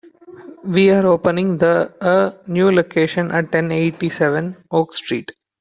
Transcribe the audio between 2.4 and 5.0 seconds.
new location at ten eighty-seven Oak